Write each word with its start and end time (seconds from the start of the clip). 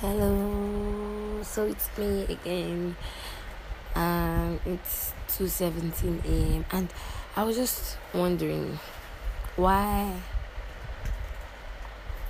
Hello, 0.00 1.42
so 1.42 1.66
it's 1.66 1.90
me 1.98 2.24
again. 2.24 2.96
Um, 3.94 4.58
it's 4.64 5.12
two 5.28 5.46
seventeen 5.46 6.22
a.m. 6.24 6.64
and 6.72 6.88
I 7.36 7.42
was 7.42 7.54
just 7.54 7.98
wondering 8.14 8.78
why 9.56 10.16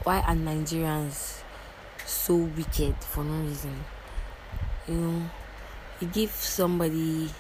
why 0.03 0.19
are 0.22 0.35
Nigerians 0.35 1.42
so 2.04 2.35
wicked 2.38 2.96
for 3.04 3.22
no 3.22 3.46
reason? 3.46 3.84
You 4.88 4.94
know, 4.94 5.30
you 6.00 6.08
give 6.08 6.32
somebody 6.32 7.30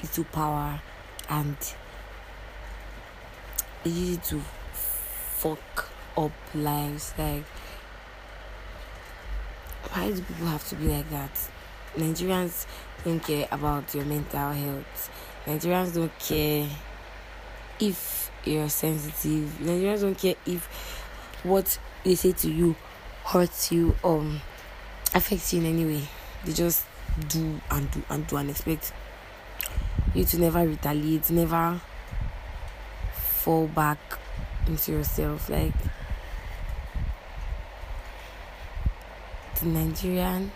little 0.00 0.24
power 0.24 0.80
and 1.28 1.56
it's 1.60 1.76
easy 3.84 4.16
to 4.16 4.40
fuck 4.40 5.91
up 6.16 6.32
lives. 6.54 7.14
Like, 7.18 7.44
why 9.90 10.10
do 10.10 10.22
people 10.22 10.46
have 10.46 10.66
to 10.68 10.76
be 10.76 10.88
like 10.88 11.10
that? 11.10 11.30
Nigerians 11.96 12.66
don't 13.04 13.20
care 13.20 13.46
about 13.50 13.94
your 13.94 14.04
mental 14.04 14.52
health. 14.52 15.10
Nigerians 15.46 15.94
don't 15.94 16.18
care 16.18 16.68
if 17.80 18.30
you're 18.44 18.68
sensitive. 18.68 19.58
Nigerians 19.60 20.00
don't 20.00 20.18
care 20.18 20.36
if 20.46 20.66
what 21.42 21.78
they 22.04 22.14
say 22.14 22.32
to 22.32 22.50
you 22.50 22.76
hurts 23.24 23.72
you 23.72 23.94
um 24.04 24.40
affects 25.14 25.52
you 25.52 25.60
in 25.60 25.66
any 25.66 25.84
way. 25.84 26.02
They 26.44 26.52
just 26.52 26.86
do 27.28 27.60
and 27.70 27.90
do 27.90 28.02
and 28.08 28.26
do 28.26 28.36
and 28.36 28.50
expect 28.50 28.92
you 30.14 30.24
to 30.24 30.38
never 30.38 30.66
retaliate, 30.66 31.30
never 31.30 31.80
fall 33.12 33.66
back 33.66 33.98
into 34.66 34.92
yourself. 34.92 35.48
Like 35.48 35.74
the 39.62 39.68
Nigerian, 39.68 40.50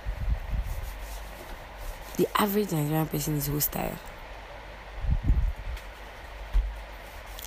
the 2.16 2.26
average 2.34 2.72
Nigerian 2.72 3.06
person 3.06 3.36
is 3.36 3.46
hostile. 3.46 3.96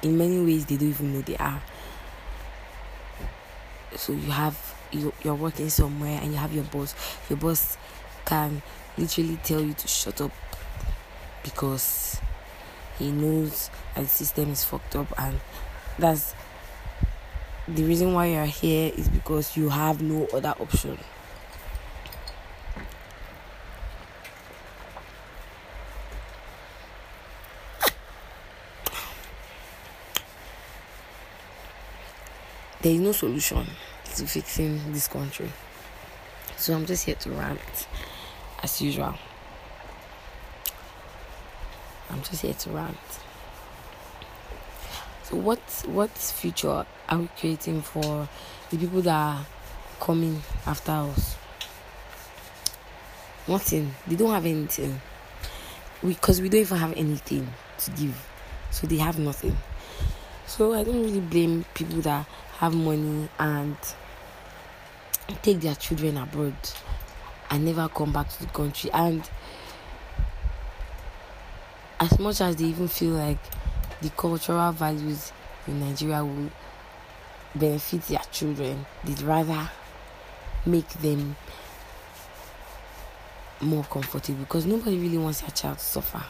In 0.01 0.17
many 0.17 0.39
ways, 0.39 0.65
they 0.65 0.77
don't 0.77 0.89
even 0.89 1.13
know 1.13 1.21
they 1.21 1.35
are. 1.35 1.61
So 3.95 4.13
you 4.13 4.31
have 4.31 4.75
you 4.91 5.11
you're 5.23 5.35
working 5.35 5.69
somewhere 5.69 6.19
and 6.21 6.31
you 6.31 6.37
have 6.37 6.53
your 6.53 6.63
boss. 6.65 6.95
Your 7.29 7.37
boss 7.37 7.77
can 8.25 8.61
literally 8.97 9.37
tell 9.43 9.61
you 9.61 9.73
to 9.73 9.87
shut 9.87 10.21
up 10.21 10.31
because 11.43 12.21
he 12.97 13.11
knows 13.11 13.69
that 13.95 14.03
the 14.03 14.07
system 14.07 14.51
is 14.51 14.63
fucked 14.63 14.95
up 14.95 15.07
and 15.17 15.39
that's 15.97 16.33
the 17.67 17.83
reason 17.83 18.13
why 18.13 18.27
you're 18.27 18.45
here 18.45 18.91
is 18.95 19.09
because 19.09 19.55
you 19.55 19.69
have 19.69 20.01
no 20.01 20.27
other 20.33 20.55
option. 20.59 20.97
There 32.81 32.93
is 32.93 33.01
no 33.01 33.11
solution 33.11 33.65
to 34.15 34.25
fixing 34.25 34.93
this 34.93 35.09
country. 35.09 35.49
So 36.55 36.73
I'm 36.73 36.85
just 36.85 37.05
here 37.05 37.15
to 37.15 37.31
rant 37.31 37.59
as 38.63 38.81
usual. 38.81 39.15
I'm 42.09 42.21
just 42.23 42.41
here 42.41 42.53
to 42.53 42.69
rant. 42.69 42.97
So 45.23 45.35
what 45.35 45.59
what 45.87 46.11
future 46.11 46.85
are 47.09 47.17
we 47.17 47.27
creating 47.37 47.81
for 47.81 48.29
the 48.69 48.77
people 48.77 49.01
that 49.01 49.13
are 49.13 49.45
coming 49.99 50.41
after 50.65 50.93
us? 50.93 51.35
Nothing. 53.45 53.93
They 54.07 54.15
don't 54.15 54.31
have 54.31 54.45
anything. 54.45 55.01
Because 56.01 56.39
we, 56.39 56.43
we 56.43 56.49
don't 56.49 56.61
even 56.61 56.77
have 56.77 56.93
anything 56.95 57.47
to 57.79 57.91
give. 57.91 58.27
So 58.71 58.87
they 58.87 58.97
have 58.97 59.19
nothing. 59.19 59.57
So 60.49 60.73
I 60.73 60.83
don't 60.83 61.03
really 61.03 61.19
blame 61.19 61.63
people 61.75 62.01
that 62.01 62.25
have 62.57 62.73
money 62.73 63.29
and 63.37 63.77
take 65.43 65.59
their 65.61 65.75
children 65.75 66.17
abroad 66.17 66.55
and 67.51 67.63
never 67.63 67.87
come 67.87 68.11
back 68.11 68.29
to 68.29 68.39
the 68.41 68.49
country 68.49 68.89
and 68.91 69.29
as 71.99 72.17
much 72.17 72.41
as 72.41 72.55
they 72.55 72.65
even 72.65 72.87
feel 72.87 73.11
like 73.11 73.37
the 74.01 74.09
cultural 74.09 74.71
values 74.71 75.31
in 75.67 75.81
Nigeria 75.81 76.25
will 76.25 76.49
benefit 77.55 78.01
their 78.07 78.23
children, 78.31 78.87
they'd 79.03 79.21
rather 79.21 79.69
make 80.65 80.89
them 80.89 81.35
more 83.61 83.83
comfortable 83.83 84.39
because 84.39 84.65
nobody 84.65 84.97
really 84.97 85.17
wants 85.19 85.41
their 85.41 85.51
child 85.51 85.77
to 85.77 85.83
suffer. 85.85 86.23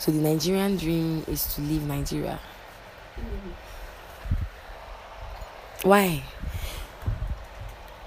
So 0.00 0.10
the 0.10 0.18
Nigerian 0.18 0.78
dream 0.78 1.24
is 1.28 1.44
to 1.54 1.60
leave 1.60 1.82
Nigeria. 1.82 2.40
Why? 5.82 6.22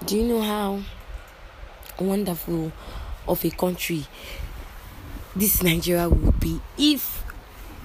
Do 0.04 0.16
you 0.16 0.24
know 0.24 0.42
how 0.42 0.82
wonderful 2.00 2.72
of 3.28 3.44
a 3.44 3.50
country 3.50 4.06
this 5.36 5.62
Nigeria 5.62 6.08
would 6.08 6.40
be 6.40 6.60
if 6.76 7.22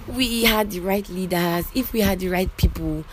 we 0.07 0.43
had 0.43 0.71
the 0.71 0.79
right 0.79 1.07
leaders, 1.07 1.67
if 1.75 1.93
we 1.93 1.99
had 2.01 2.17
the 2.19 2.29
right 2.29 2.49
people, 2.57 3.05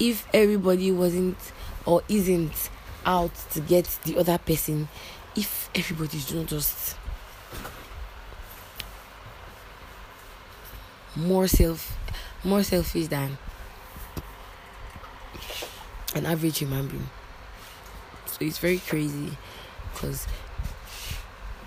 if 0.00 0.26
everybody 0.32 0.90
wasn't 0.90 1.36
or 1.84 2.02
isn't 2.08 2.70
out 3.04 3.34
to 3.50 3.60
get 3.60 3.84
the 4.04 4.16
other 4.16 4.38
person, 4.38 4.88
if 5.36 5.68
everybody's 5.74 6.32
not 6.32 6.46
just 6.46 6.96
more 11.18 11.46
self 11.48 11.96
more 12.44 12.62
selfish 12.62 13.08
than 13.08 13.36
an 16.14 16.24
average 16.26 16.58
human 16.58 16.86
being. 16.86 17.08
So 18.26 18.36
it's 18.40 18.58
very 18.58 18.78
crazy 18.78 19.36
because 19.92 20.26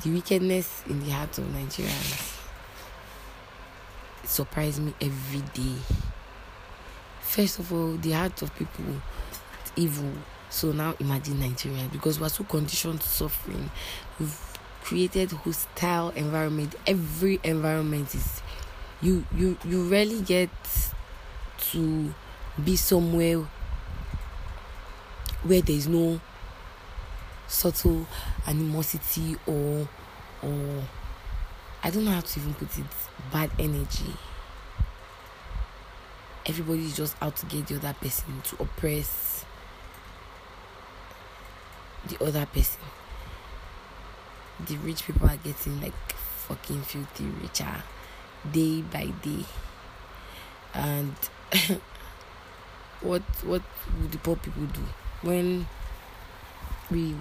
the 0.03 0.11
wickedness 0.11 0.84
in 0.88 1.03
the 1.03 1.11
hearts 1.11 1.38
of 1.38 1.45
Nigerians 1.45 2.38
surprise 4.23 4.79
me 4.79 4.94
every 5.01 5.41
day. 5.53 5.75
First 7.22 7.59
of 7.59 7.72
all, 7.73 7.94
the 7.97 8.11
hearts 8.11 8.41
of 8.41 8.56
people 8.56 8.85
evil. 9.75 10.11
So 10.50 10.72
now 10.72 10.95
imagine 11.00 11.35
Nigerians 11.35 11.91
because 11.91 12.19
we're 12.19 12.29
so 12.29 12.44
conditioned 12.44 13.01
to 13.01 13.07
suffering. 13.07 13.69
We've 14.19 14.38
created 14.84 15.31
hostile 15.31 16.09
environment. 16.09 16.75
Every 16.88 17.40
environment 17.44 18.13
is 18.16 18.41
you 19.01 19.25
you 19.35 19.57
you 19.66 19.84
rarely 19.89 20.22
get 20.22 20.50
to 21.72 22.13
be 22.63 22.75
somewhere 22.75 23.47
where 25.44 25.62
there 25.62 25.75
is 25.75 25.88
no 25.88 26.19
subtle 27.47 28.06
animosity 28.47 29.35
or 29.47 29.88
or 30.44 30.84
I 31.84 31.90
don't 31.90 32.06
know 32.06 32.11
how 32.11 32.22
to 32.22 32.40
even 32.40 32.53
put 32.53 32.78
it 32.78 32.85
bad 33.31 33.50
energy. 33.57 34.13
Everybody 36.45 36.85
is 36.85 36.95
just 36.95 37.16
out 37.22 37.35
to 37.38 37.45
get 37.47 37.67
the 37.67 37.78
other 37.78 37.95
person 38.00 38.41
to 38.44 38.61
oppress 38.61 39.45
the 42.07 42.23
other 42.23 42.45
person. 42.47 42.81
The 44.67 44.78
rich 44.78 45.06
people 45.06 45.28
are 45.28 45.38
getting 45.38 45.81
like 45.81 45.94
fucking 46.47 46.81
filthy 46.84 47.25
richer 47.41 47.84
day 48.52 48.81
by 48.81 49.07
day. 49.22 49.46
And 50.74 51.16
what 53.02 53.22
what 53.43 53.61
would 53.99 54.11
the 54.11 54.17
poor 54.20 54.35
people 54.35 54.66
do 54.66 54.82
when 55.22 55.67
we 56.90 57.16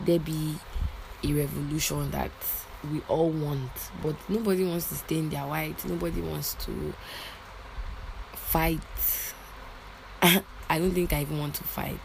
there 0.00 0.18
be 0.18 0.56
a 1.24 1.32
revolution 1.32 2.10
that 2.12 2.30
we 2.92 3.00
all 3.08 3.30
want, 3.30 3.70
but 4.02 4.14
nobody 4.28 4.64
wants 4.64 4.88
to 4.88 4.94
stay 4.94 5.18
in 5.18 5.30
their 5.30 5.46
white. 5.46 5.84
Nobody 5.84 6.20
wants 6.20 6.54
to 6.66 6.94
fight. 8.34 8.80
I 10.22 10.78
don't 10.78 10.92
think 10.92 11.12
I 11.12 11.22
even 11.22 11.38
want 11.38 11.54
to 11.56 11.64
fight. 11.64 12.00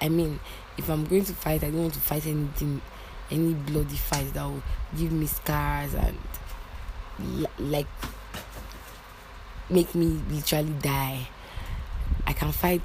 I 0.00 0.08
mean, 0.08 0.40
if 0.76 0.88
I'm 0.88 1.04
going 1.04 1.24
to 1.24 1.32
fight, 1.32 1.62
I 1.62 1.70
don't 1.70 1.82
want 1.82 1.94
to 1.94 2.00
fight 2.00 2.26
anything, 2.26 2.80
any 3.30 3.54
bloody 3.54 3.96
fight 3.96 4.34
that 4.34 4.44
will 4.44 4.62
give 4.96 5.12
me 5.12 5.26
scars 5.26 5.94
and 5.94 6.18
like 7.58 7.86
make 9.70 9.94
me 9.94 10.20
literally 10.30 10.74
die. 10.80 11.28
I 12.26 12.32
can 12.32 12.52
fight 12.52 12.82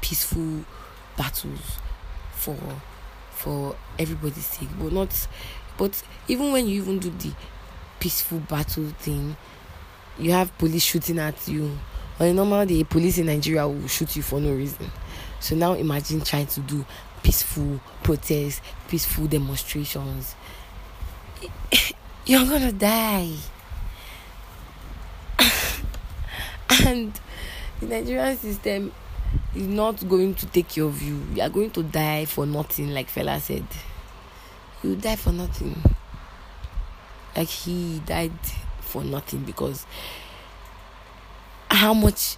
peaceful 0.00 0.64
battles 1.16 1.78
for 2.32 2.56
for 3.32 3.76
everybody's 3.98 4.46
sake 4.46 4.68
but 4.78 4.92
not 4.92 5.28
but 5.78 6.02
even 6.28 6.52
when 6.52 6.66
you 6.66 6.82
even 6.82 6.98
do 6.98 7.10
the 7.10 7.32
peaceful 8.00 8.38
battle 8.40 8.86
thing 8.98 9.36
you 10.18 10.32
have 10.32 10.56
police 10.58 10.82
shooting 10.82 11.18
at 11.18 11.46
you 11.48 11.78
On 12.20 12.26
a 12.28 12.32
normal 12.34 12.64
day, 12.66 12.84
police 12.84 13.18
in 13.18 13.26
Nigeria 13.26 13.66
will 13.66 13.88
shoot 13.88 14.14
you 14.14 14.22
for 14.22 14.38
no 14.40 14.52
reason. 14.52 14.90
So 15.40 15.56
now 15.56 15.72
imagine 15.72 16.20
trying 16.20 16.46
to 16.46 16.60
do 16.60 16.84
peaceful 17.22 17.80
protests, 18.02 18.60
peaceful 18.88 19.26
demonstrations. 19.26 20.36
You're 22.24 22.46
gonna 22.46 22.70
die. 22.70 23.32
and 26.86 27.12
the 27.80 27.86
Nigerian 27.86 28.36
system 28.36 28.92
is 29.56 29.66
not 29.66 30.08
going 30.08 30.36
to 30.36 30.46
take 30.46 30.68
care 30.68 30.84
of 30.84 31.02
you. 31.02 31.20
You 31.34 31.42
are 31.42 31.48
going 31.48 31.72
to 31.72 31.82
die 31.82 32.26
for 32.26 32.46
nothing, 32.46 32.90
like 32.94 33.08
Fela 33.10 33.40
said. 33.40 33.66
You 34.84 34.94
die 34.94 35.16
for 35.16 35.32
nothing. 35.32 35.74
Like 37.36 37.48
he 37.48 38.00
died 38.06 38.38
for 38.80 39.02
nothing 39.02 39.40
because 39.40 39.84
how 41.68 41.94
much 41.94 42.36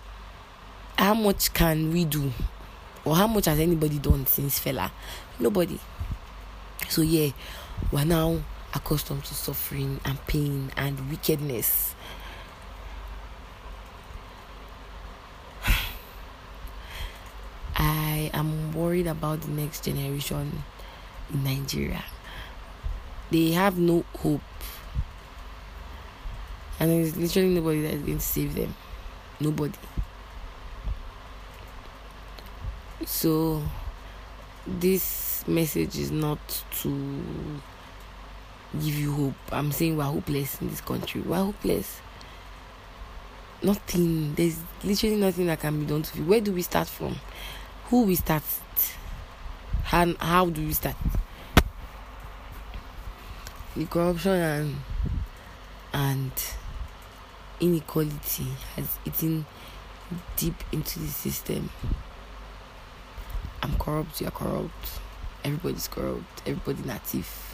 how 0.96 1.12
much 1.12 1.52
can 1.52 1.92
we 1.92 2.06
do? 2.06 2.32
Or 3.04 3.16
how 3.16 3.26
much 3.26 3.44
has 3.46 3.58
anybody 3.60 3.98
done 3.98 4.25
since 4.26 4.58
Fela? 4.60 4.90
Nobody. 5.38 5.78
So 6.88 7.02
yeah, 7.02 7.32
we're 7.92 8.04
now 8.04 8.38
accustomed 8.74 9.24
to 9.24 9.34
suffering 9.34 10.00
and 10.04 10.24
pain 10.26 10.72
and 10.76 11.10
wickedness. 11.10 11.94
I 17.76 18.30
am 18.34 18.72
worried 18.74 19.06
about 19.06 19.42
the 19.42 19.50
next 19.50 19.84
generation 19.84 20.64
in 21.32 21.44
Nigeria. 21.44 22.04
They 23.30 23.52
have 23.52 23.78
no 23.78 24.04
hope. 24.18 24.40
And 26.80 26.90
there's 26.90 27.16
literally 27.16 27.54
nobody 27.54 27.82
that 27.82 27.94
is 27.94 28.02
going 28.02 28.18
to 28.18 28.24
save 28.24 28.54
them. 28.56 28.74
Nobody. 29.40 29.78
So, 33.06 33.62
this 34.66 35.46
message 35.46 35.96
is 35.98 36.10
not 36.10 36.64
to 36.82 37.60
give 38.80 38.98
you 38.98 39.12
hope. 39.12 39.34
I'm 39.52 39.72
saying 39.72 39.96
we're 39.96 40.04
hopeless 40.04 40.60
in 40.60 40.68
this 40.68 40.80
country. 40.80 41.20
We're 41.20 41.36
hopeless. 41.36 42.00
Nothing. 43.62 44.34
There's 44.34 44.58
literally 44.82 45.16
nothing 45.16 45.46
that 45.46 45.60
can 45.60 45.80
be 45.80 45.86
done 45.86 46.02
to 46.02 46.18
you. 46.18 46.24
Where 46.24 46.40
do 46.40 46.52
we 46.52 46.62
start 46.62 46.88
from? 46.88 47.16
Who 47.86 48.02
we 48.02 48.14
start? 48.14 48.42
How, 49.84 50.14
how 50.18 50.50
do 50.50 50.64
we 50.64 50.72
start? 50.72 50.96
The 53.76 53.86
corruption 53.86 54.32
and 54.32 54.76
and 55.92 56.32
inequality 57.60 58.46
has 58.76 58.98
eaten 59.04 59.46
deep 60.36 60.54
into 60.72 60.98
the 60.98 61.06
system. 61.06 61.70
I'm 63.62 63.76
corrupt, 63.78 64.20
you're 64.20 64.30
corrupt, 64.30 65.00
everybody's 65.44 65.88
corrupt, 65.88 66.42
everybody 66.46 66.86
native. 66.86 67.53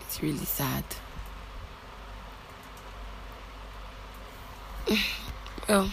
It's 0.00 0.22
really 0.22 0.44
sad. 0.44 0.84
well, 5.68 5.90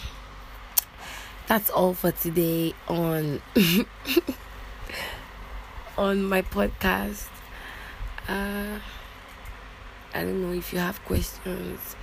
that's 1.48 1.70
all 1.70 1.94
for 1.94 2.12
today 2.12 2.74
on 2.88 3.42
on 5.98 6.24
my 6.24 6.42
podcast. 6.42 7.28
Uh, 8.28 8.78
I 10.14 10.22
don't 10.22 10.42
know 10.42 10.52
if 10.52 10.72
you 10.72 10.78
have 10.78 11.04
questions 11.04 11.96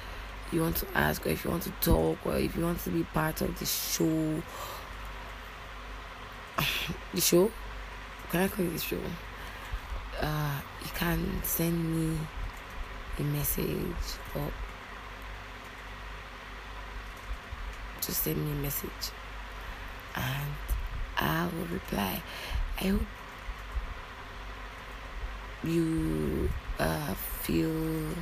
you 0.53 0.61
want 0.61 0.77
to 0.77 0.87
ask, 0.95 1.25
or 1.25 1.29
if 1.29 1.43
you 1.43 1.51
want 1.51 1.63
to 1.63 1.71
talk, 1.81 2.17
or 2.25 2.37
if 2.37 2.55
you 2.55 2.63
want 2.63 2.79
to 2.81 2.89
be 2.89 3.03
part 3.03 3.41
of 3.41 3.57
the 3.59 3.65
show. 3.65 4.41
the 7.13 7.21
show? 7.21 7.51
Can 8.31 8.41
I 8.41 8.47
call 8.47 8.65
it 8.65 8.73
the 8.73 8.79
show? 8.79 9.01
Uh, 10.19 10.59
you 10.83 10.91
can 10.95 11.41
send 11.43 11.95
me 11.95 12.17
a 13.17 13.23
message 13.23 14.17
or 14.35 14.51
just 18.01 18.23
send 18.23 18.37
me 18.37 18.51
a 18.51 18.61
message 18.61 19.11
and 20.15 20.55
I 21.17 21.45
will 21.45 21.65
reply. 21.67 22.21
I 22.79 22.83
hope 22.87 23.01
you 25.63 26.49
uh, 26.79 27.13
feel 27.13 28.15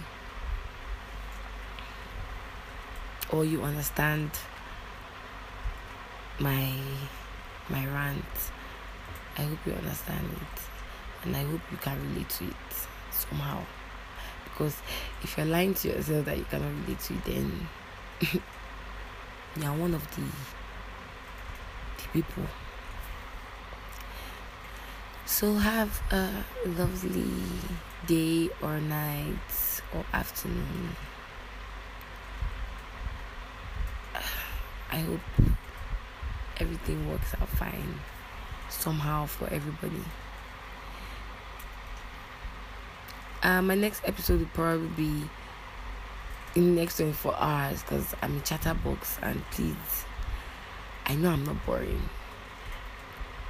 or 3.32 3.46
you 3.46 3.62
understand 3.64 4.32
my 6.40 6.74
my 7.70 7.86
rant. 7.88 8.26
I 9.38 9.42
hope 9.44 9.60
you 9.66 9.74
understand 9.74 10.26
it 10.32 10.62
and 11.24 11.36
I 11.36 11.44
hope 11.44 11.62
you 11.72 11.78
can 11.78 11.98
relate 12.10 12.30
to 12.30 12.46
it 12.46 12.88
somehow. 13.12 13.64
Because 14.44 14.76
if 15.24 15.38
you're 15.38 15.46
lying 15.46 15.74
to 15.76 15.90
yourself 15.90 16.26
that 16.26 16.38
you 16.38 16.46
cannot 16.46 16.72
relate 16.84 17.00
to 17.00 17.14
it 17.14 17.26
then 17.26 17.68
you 19.62 19.64
are 19.64 19.78
one 19.78 19.94
of 19.94 20.04
the 20.16 20.22
the 21.98 22.08
people. 22.14 22.44
So 25.26 25.54
have 25.56 26.02
a 26.12 26.30
lovely 26.66 27.30
day 28.08 28.50
or 28.62 28.80
night 28.80 29.82
or 29.94 30.04
afternoon. 30.14 30.96
I 34.98 35.02
hope 35.02 35.20
everything 36.60 37.08
works 37.08 37.36
out 37.40 37.48
fine 37.50 38.00
somehow 38.68 39.28
for 39.28 39.48
everybody. 39.54 40.02
Uh, 43.44 43.62
my 43.62 43.76
next 43.76 44.02
episode 44.06 44.40
will 44.40 44.48
probably 44.56 44.88
be 44.98 45.30
in 46.56 46.74
the 46.74 46.82
next 46.82 46.98
24 46.98 47.36
hours 47.38 47.84
because 47.84 48.16
I'm 48.24 48.38
a 48.38 48.40
chatterbox 48.40 49.20
and 49.22 49.40
please, 49.52 50.06
I 51.06 51.14
know 51.14 51.30
I'm 51.30 51.46
not 51.46 51.64
boring. 51.64 52.02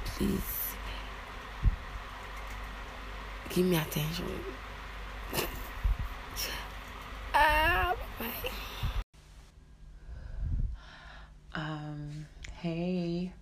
Please 0.04 0.74
give 3.48 3.64
me 3.64 3.78
attention. 3.78 4.26
ah, 7.32 7.96
bye. 8.18 8.50
Um, 11.58 12.26
hey. 12.52 13.32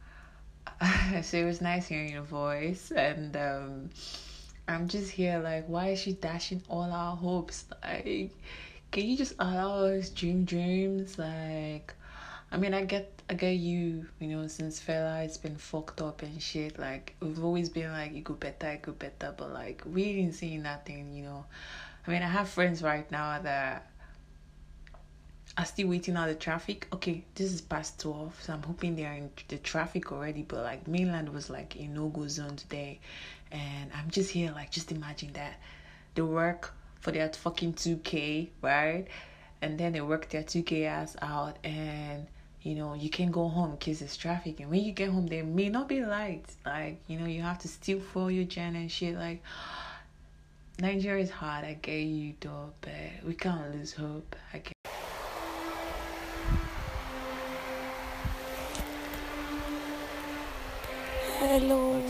so 1.23 1.37
it 1.37 1.45
was 1.45 1.61
nice 1.61 1.87
hearing 1.87 2.13
your 2.13 2.23
voice 2.23 2.91
and 2.91 3.37
um 3.37 3.91
I'm 4.67 4.89
just 4.89 5.11
here 5.11 5.39
like 5.39 5.67
why 5.69 5.89
is 5.89 6.01
she 6.01 6.13
dashing 6.13 6.63
all 6.69 6.91
our 6.91 7.15
hopes? 7.15 7.67
Like 7.85 8.31
can 8.91 9.07
you 9.07 9.17
just 9.19 9.35
allow 9.39 9.85
us 9.85 10.09
dream 10.09 10.45
dreams? 10.45 11.19
Like 11.19 11.95
I 12.51 12.57
mean 12.57 12.73
I 12.73 12.85
get 12.85 13.23
I 13.29 13.35
get 13.35 13.53
you, 13.53 14.07
you 14.19 14.29
know, 14.29 14.47
since 14.47 14.81
Fela, 14.81 15.25
it's 15.25 15.37
been 15.37 15.57
fucked 15.57 16.01
up 16.01 16.23
and 16.23 16.41
shit. 16.41 16.79
Like 16.79 17.17
we've 17.21 17.45
always 17.45 17.69
been 17.69 17.93
like 17.93 18.15
you 18.15 18.23
go 18.23 18.35
better, 18.35 18.73
you 18.73 18.79
go 18.79 18.93
better, 18.93 19.35
but 19.37 19.53
like 19.53 19.83
we 19.85 20.15
didn't 20.15 20.35
see 20.35 20.57
nothing, 20.57 21.13
you 21.13 21.25
know. 21.25 21.45
I 22.07 22.11
mean 22.11 22.23
I 22.23 22.29
have 22.29 22.49
friends 22.49 22.83
right 22.83 23.11
now 23.11 23.39
that 23.43 23.91
are 25.59 25.65
still 25.65 25.89
waiting 25.89 26.17
out 26.17 26.29
the 26.29 26.35
traffic. 26.35 26.87
Okay, 26.93 27.25
this 27.35 27.53
is 27.53 27.61
past 27.61 27.99
12, 28.01 28.43
so 28.43 28.53
I'm 28.53 28.63
hoping 28.63 28.95
they 28.97 29.07
are 29.07 29.15
in 29.15 29.31
the 29.49 29.59
traffic 29.59 30.13
already. 30.13 30.43
But 30.43 30.63
like, 30.63 30.87
mainland 30.87 31.29
was 31.31 31.49
like 31.49 31.77
a 31.77 31.87
no 31.87 32.09
go 32.09 32.29
zone 32.29 32.57
today, 32.57 33.01
and 33.51 33.91
I'm 33.95 34.11
just 34.11 34.31
here, 34.31 34.53
like, 34.53 34.71
just 34.71 34.93
imagine 34.93 35.33
that 35.33 35.55
they 36.15 36.23
work 36.23 36.75
for 37.01 37.11
their 37.11 37.29
fucking 37.29 37.75
2K, 37.75 38.49
right? 38.63 39.07
And 39.63 39.79
then 39.79 39.93
they 39.93 40.01
work 40.01 40.29
their 40.29 40.43
2K 40.43 40.85
ass 40.85 41.17
out, 41.23 41.59
and 41.65 42.27
you 42.63 42.75
know, 42.75 42.95
you 42.95 43.09
can 43.09 43.31
go 43.31 43.49
home 43.49 43.77
because 43.79 44.03
it's 44.03 44.17
traffic. 44.17 44.59
And 44.59 44.69
when 44.69 44.83
you 44.83 44.91
get 44.91 45.11
home, 45.11 45.29
there 45.29 45.45
may 45.45 45.69
not 45.69 45.89
be 45.89 46.05
lights. 46.05 46.57
Like, 46.67 46.99
you 47.07 47.17
know, 47.17 47.27
you 47.27 47.41
have 47.43 47.61
to 47.61 47.69
still 47.69 48.01
follow 48.01 48.27
your 48.27 48.45
gen 48.45 48.75
and 48.75 48.91
shit. 48.91 49.15
Like, 49.15 49.41
Nigeria 50.81 51.23
is 51.23 51.31
hard. 51.31 51.65
I 51.65 51.75
get 51.75 52.01
you, 52.01 52.35
though, 52.41 52.73
but 52.81 53.25
we 53.25 53.35
can't 53.35 53.73
lose 53.73 53.93
hope. 53.93 54.35
I 54.53 54.59
get. 54.59 54.76
Hello. 61.59 62.03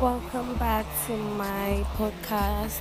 Welcome 0.00 0.54
back 0.58 0.86
to 1.06 1.16
my 1.16 1.84
podcast. 1.96 2.78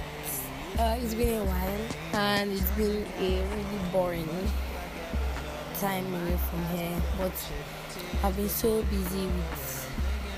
Uh, 0.78 1.00
it's 1.02 1.16
been 1.16 1.42
a 1.42 1.46
while 1.46 1.88
and 2.14 2.52
it's 2.52 2.70
been 2.78 3.08
a 3.18 3.42
really 3.42 3.92
boring 3.92 4.30
time 5.80 6.06
away 6.14 6.38
from 6.38 6.64
here, 6.78 7.02
but 7.18 7.34
I've 8.22 8.36
been 8.36 8.48
so 8.48 8.84
busy 8.84 9.26
with 9.26 9.90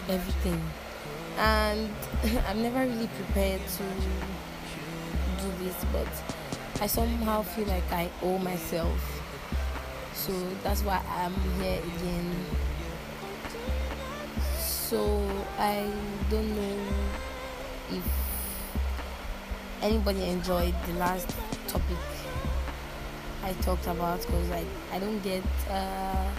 everything, 0.08 0.62
and 1.38 1.90
I'm 2.48 2.62
never 2.62 2.80
really 2.80 3.10
prepared 3.10 3.60
to 3.60 3.84
do 5.44 5.66
this, 5.66 5.76
but 5.92 6.08
I 6.82 6.88
somehow 6.88 7.42
feel 7.42 7.68
like 7.68 7.92
I 7.92 8.10
owe 8.24 8.38
myself. 8.38 9.22
So 10.14 10.32
that's 10.64 10.82
why 10.84 11.02
I'm 11.10 11.34
here 11.60 11.82
again. 11.82 12.46
So 14.88 15.22
I 15.60 15.86
don't 16.30 16.56
know 16.56 16.80
if 17.92 18.04
anybody 19.82 20.24
enjoyed 20.30 20.74
the 20.86 20.94
last 20.94 21.28
topic 21.68 21.98
I 23.44 23.52
talked 23.64 23.86
about 23.88 24.22
because 24.22 24.48
like 24.48 24.66
I 24.94 25.00
don't 25.00 25.22
get 25.22 25.44
uh, 25.70 26.30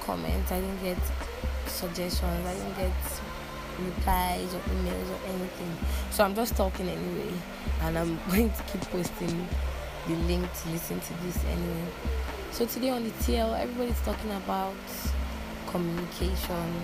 comments, 0.00 0.50
I 0.50 0.60
don't 0.62 0.82
get 0.82 0.98
suggestions, 1.68 2.44
I 2.44 2.54
don't 2.54 2.76
get 2.76 2.92
replies 3.78 4.52
or 4.52 4.62
emails 4.74 5.08
or 5.08 5.20
anything. 5.28 5.76
So 6.10 6.24
I'm 6.24 6.34
just 6.34 6.56
talking 6.56 6.88
anyway, 6.88 7.34
and 7.82 7.96
I'm 7.96 8.18
going 8.30 8.50
to 8.50 8.62
keep 8.64 8.80
posting 8.90 9.46
the 10.08 10.16
link 10.26 10.52
to 10.62 10.70
listen 10.70 10.98
to 10.98 11.14
this 11.22 11.38
anyway. 11.44 11.86
So 12.50 12.66
today 12.66 12.90
on 12.90 13.04
the 13.04 13.10
TL, 13.10 13.56
everybody's 13.62 14.00
talking 14.00 14.32
about 14.32 14.74
communication 15.68 16.82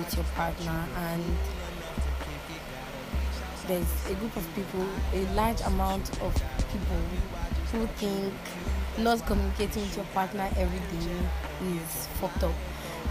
with 0.00 0.16
your 0.16 0.24
partner 0.34 0.86
and 0.96 1.24
there's 3.66 4.10
a 4.10 4.14
group 4.14 4.34
of 4.34 4.54
people, 4.54 4.86
a 5.12 5.22
large 5.34 5.60
amount 5.60 6.10
of 6.22 6.34
people 6.72 7.02
who 7.70 7.86
think 7.98 8.34
not 8.98 9.24
communicating 9.26 9.82
with 9.82 9.96
your 9.96 10.06
partner 10.06 10.48
every 10.56 10.78
day 10.78 11.76
is 11.76 12.06
fucked 12.20 12.42
up. 12.42 12.54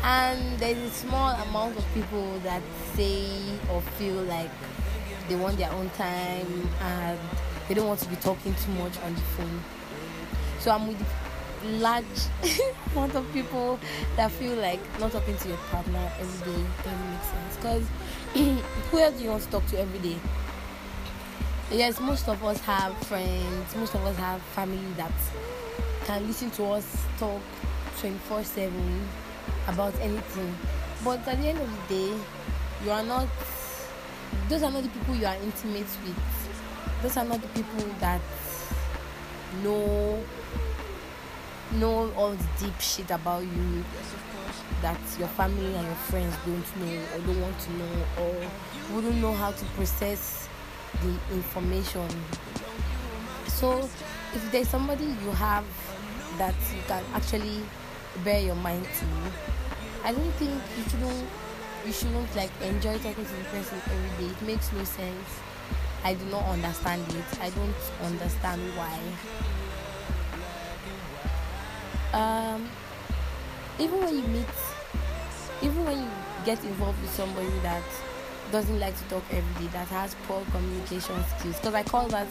And 0.04 0.60
there's 0.60 0.78
a 0.78 0.90
small 0.90 1.32
amount 1.48 1.78
of 1.78 1.86
people 1.94 2.40
that 2.40 2.62
say 2.96 3.30
or 3.72 3.82
feel 3.98 4.22
like 4.24 4.50
they 5.28 5.36
want 5.36 5.58
their 5.58 5.72
own 5.72 5.90
time 5.92 6.70
and 6.82 7.20
they 7.68 7.76
don't 7.76 7.88
want 7.88 8.00
to 8.00 8.10
be 8.10 8.16
talking 8.16 8.56
too 8.56 8.72
much 8.72 8.98
on 9.04 9.14
the 9.14 9.22
phone. 9.22 9.64
So 10.60 10.72
I'm 10.72 10.88
with 10.88 11.00
large 11.66 12.06
amount 12.92 13.16
of 13.16 13.32
people 13.34 13.80
that 14.16 14.32
feel 14.32 14.56
like 14.56 14.80
not 15.00 15.12
talking 15.12 15.36
to 15.38 15.48
your 15.50 15.58
partner 15.58 16.12
every 16.20 16.54
day 16.54 16.66
doesn't 16.84 17.12
make 17.12 17.24
sense. 17.24 17.56
Because 17.56 17.86
who 18.92 19.00
else 19.00 19.18
do 19.18 19.24
you 19.24 19.30
want 19.30 19.44
to 19.44 19.50
talk 19.50 19.66
to 19.68 19.80
every 19.80 20.00
day? 20.00 20.18
Yes, 21.72 22.00
most 22.00 22.28
of 22.28 22.44
us 22.44 22.60
have 22.62 22.98
friends, 23.00 23.76
most 23.76 23.94
of 23.94 24.04
us 24.06 24.18
have 24.18 24.42
family 24.42 24.80
that 24.98 25.12
can 26.06 26.26
listen 26.26 26.50
to 26.52 26.66
us 26.66 26.98
talk 27.20 27.42
24 28.00 28.44
7 28.44 29.08
about 29.68 29.94
anything. 30.00 30.56
But 31.04 31.28
at 31.28 31.40
the 31.40 31.50
end 31.50 31.60
of 31.60 31.88
the 31.88 31.96
day, 31.96 32.18
you 32.84 32.92
are 32.92 33.04
not, 33.04 33.28
those 34.48 34.64
are 34.64 34.72
not 34.72 34.84
the 34.84 34.90
people 34.90 35.16
you 35.16 35.26
are 35.26 35.36
intimate 35.36 35.88
with. 36.04 36.18
Those 37.02 37.18
are 37.18 37.26
not 37.26 37.42
the 37.42 37.48
people 37.50 37.86
that 38.00 38.22
know 39.64 40.20
know 41.74 42.12
all 42.16 42.32
the 42.32 42.48
deep 42.60 42.80
shit 42.80 43.12
about 43.12 43.44
you 43.44 43.84
that 44.82 45.00
your 45.18 45.28
family 45.30 45.76
and 45.76 45.86
your 45.86 45.96
friends 45.96 46.36
don't 46.46 46.78
know 46.78 47.02
or 47.14 47.20
don't 47.20 47.42
want 47.42 47.60
to 47.60 47.74
know 47.74 48.06
or 48.20 48.96
wouldn't 48.96 49.16
know 49.22 49.34
how 49.34 49.52
to 49.52 49.66
process 49.76 50.48
the 51.02 51.14
information. 51.34 52.08
So 53.48 53.78
if 54.34 54.52
there's 54.52 54.70
somebody 54.70 55.06
you 55.06 55.32
have 55.32 55.66
that 56.38 56.56
you 56.74 56.82
can 56.88 57.04
actually 57.14 57.62
bear 58.24 58.42
your 58.42 58.56
mind 58.56 58.86
to, 58.86 60.08
I 60.08 60.14
don't 60.14 60.32
think 60.34 60.52
you 60.78 60.84
shouldn't 60.90 61.28
you 61.86 61.94
shouldn't 61.94 62.36
like 62.36 62.52
enjoy 62.62 62.98
talking 62.98 63.26
to 63.26 63.32
the 63.32 63.44
person 63.52 63.82
every 63.86 64.26
day. 64.26 64.32
It 64.32 64.42
makes 64.44 64.72
no 64.74 64.84
sense. 64.84 65.30
I 66.04 66.14
do 66.14 66.26
not 66.26 66.46
understand 66.46 67.04
it. 67.10 67.42
I 67.42 67.50
don't 67.50 67.76
understand 68.02 68.62
why 68.76 68.98
um, 72.14 72.70
even 73.80 74.00
when 74.00 74.16
you 74.16 74.24
meet, 74.24 74.46
even 75.62 75.86
when 75.86 76.00
you 76.00 76.10
get 76.46 76.64
involved 76.64 77.02
with 77.02 77.12
somebody 77.12 77.50
that 77.64 77.84
doesn't 78.52 78.80
like 78.80 78.98
to 78.98 79.04
talk 79.06 79.24
every 79.32 79.66
day, 79.66 79.72
that 79.74 79.88
has 79.90 80.16
poor 80.28 80.44
communication 80.52 81.16
skills, 81.38 81.56
because 81.58 81.74
I 81.74 81.84
call 81.84 82.08
that 82.08 82.28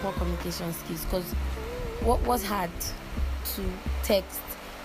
poor 0.00 0.12
communication 0.12 0.72
skills, 0.72 1.04
because 1.04 1.24
what 2.02 2.20
was 2.26 2.44
hard 2.44 2.70
to 3.54 3.62
text, 4.02 4.40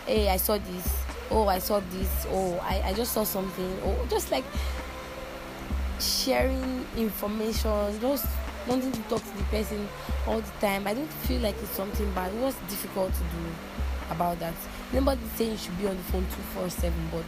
hey, 0.06 0.30
I 0.30 0.38
saw 0.38 0.58
this, 0.58 1.04
oh, 1.32 1.48
I 1.48 1.60
saw 1.60 1.82
this, 1.92 2.26
oh, 2.30 2.58
I, 2.64 2.82
I 2.90 2.94
just 2.94 3.12
saw 3.14 3.24
something, 3.24 3.80
or 3.84 4.06
just 4.10 4.32
like 4.32 4.46
sharing 6.00 6.86
information, 6.96 8.00
just 8.00 8.26
wanting 8.68 8.92
to 8.92 9.02
talk 9.04 9.22
to 9.22 9.38
the 9.38 9.44
person 9.46 9.88
all 10.28 10.40
the 10.40 10.52
time. 10.62 10.88
I 10.88 10.94
don't 10.94 11.12
feel 11.12 11.42
like 11.42 11.56
it's 11.62 11.72
something 11.72 12.10
bad. 12.14 12.34
It 12.34 12.40
was 12.42 12.56
difficult 12.70 13.14
to 13.14 13.20
do 13.20 13.52
about 14.10 14.40
that. 14.40 14.54
Nobody's 14.94 15.32
saying 15.32 15.52
you 15.52 15.58
should 15.58 15.78
be 15.78 15.88
on 15.88 15.98
the 15.98 16.04
phone 16.04 16.26
247, 16.56 16.94
but 17.12 17.26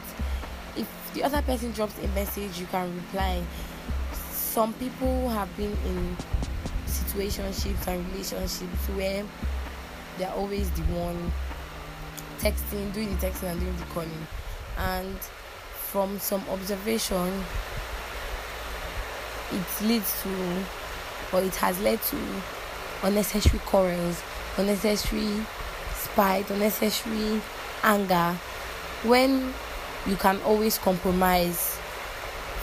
if 0.76 0.88
the 1.14 1.24
other 1.24 1.42
person 1.42 1.72
drops 1.72 1.98
a 2.00 2.08
message, 2.10 2.60
you 2.60 2.66
can 2.68 2.94
reply. 2.96 3.44
Some 4.14 4.74
people 4.74 5.30
have 5.30 5.56
been 5.58 5.76
in 5.86 6.18
situationships 6.86 7.88
and 7.88 8.06
relationships 8.12 8.88
where 8.96 9.24
they're 10.18 10.32
always 10.32 10.70
the 10.72 10.82
one 10.94 11.32
texting, 12.40 12.92
doing 12.94 13.16
the 13.16 13.28
texting 13.28 13.52
and 13.52 13.60
doing 13.60 13.76
the 13.78 13.86
calling. 13.86 14.28
And 14.78 15.18
from 15.74 16.20
some 16.20 16.44
observation, 16.50 17.44
it 19.52 19.84
leads 19.84 20.22
to, 20.24 20.30
or 21.34 21.42
it 21.42 21.56
has 21.56 21.80
led 21.82 22.02
to 22.04 22.18
unnecessary 23.04 23.60
quarrels, 23.66 24.22
unnecessary 24.58 25.46
spite, 26.12 26.50
unnecessary 26.50 27.42
anger, 27.84 28.38
when 29.04 29.54
you 30.06 30.16
can 30.16 30.40
always 30.42 30.78
compromise 30.78 31.78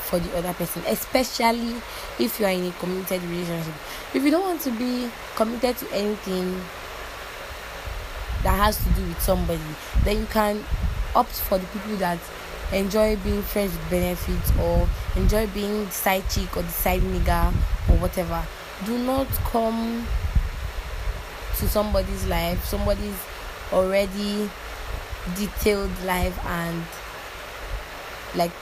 for 0.09 0.19
the 0.19 0.37
other 0.39 0.53
person, 0.55 0.83
especially 0.87 1.75
if 2.19 2.41
you 2.41 2.47
are 2.47 2.53
in 2.53 2.67
a 2.67 2.73
committed 2.73 3.23
relationship. 3.23 3.75
If 4.15 4.23
you 4.23 4.31
don't 4.31 4.43
want 4.43 4.61
to 4.63 4.71
be 4.71 5.11
committed 5.37 5.77
to 5.79 5.93
anything 5.93 6.61
that 8.43 8.57
has 8.57 8.79
to 8.79 8.91
do 8.91 9.07
with 9.07 9.21
somebody, 9.21 9.61
then 10.05 10.19
you 10.19 10.27
can 10.27 10.65
opt 11.15 11.35
for 11.35 11.59
the 11.59 11.67
people 11.67 11.97
that 11.97 12.19
enjoy 12.73 13.17
being 13.17 13.43
friends 13.43 13.73
with 13.73 13.91
benefits 13.91 14.53
or 14.61 14.89
enjoy 15.17 15.47
being 15.49 15.85
the 15.85 15.91
side 15.91 16.25
chick 16.31 16.57
or 16.57 16.63
the 16.63 16.71
side 16.71 17.03
nigga 17.03 17.53
or 17.89 17.97
whatever. 17.97 18.47
Do 18.85 18.97
not 18.99 19.27
come 19.51 20.07
to 21.57 21.69
somebody's 21.69 22.27
life, 22.27 22.65
somebody's 22.65 23.17
already 23.73 24.51
detailed 25.37 25.91
life 26.05 26.39
and 26.47 26.83
like 28.35 28.53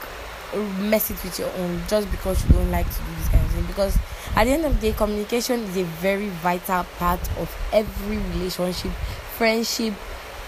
mess 0.79 1.11
it 1.11 1.21
with 1.23 1.39
your 1.39 1.51
own 1.57 1.81
just 1.87 2.09
because 2.09 2.43
you 2.45 2.51
don't 2.53 2.71
like 2.71 2.89
to 2.89 2.99
do 2.99 3.15
this 3.17 3.29
kind 3.29 3.43
of 3.43 3.51
thing. 3.51 3.65
Because 3.65 3.97
at 4.35 4.45
the 4.45 4.51
end 4.51 4.65
of 4.65 4.79
the 4.79 4.91
day 4.91 4.97
communication 4.97 5.61
is 5.61 5.77
a 5.77 5.83
very 5.83 6.29
vital 6.29 6.83
part 6.97 7.19
of 7.37 7.53
every 7.73 8.17
relationship 8.17 8.91
friendship 9.37 9.93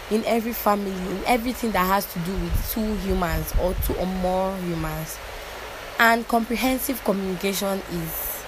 in 0.09 0.23
every 0.25 0.53
family 0.53 0.91
in 0.91 1.23
everything 1.25 1.71
that 1.71 1.85
has 1.85 2.11
to 2.13 2.19
do 2.19 2.33
with 2.33 2.71
two 2.71 2.95
humans 2.97 3.53
or 3.61 3.73
two 3.85 3.93
or 3.95 4.07
more 4.07 4.55
humans. 4.57 5.17
And 5.99 6.27
comprehensive 6.27 7.03
communication 7.03 7.81
is 7.91 8.43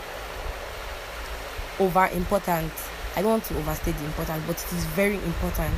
over 1.80 2.08
important 2.13 2.72
I 3.15 3.22
don't 3.22 3.32
want 3.32 3.44
to 3.46 3.58
overstate 3.58 3.98
the 3.98 4.06
importance, 4.06 4.44
but 4.48 4.56
it 4.56 4.74
is 4.77 4.86
very 4.86 5.15
important 5.15 5.77